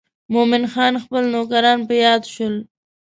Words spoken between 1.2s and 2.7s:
نوکران په یاد شول.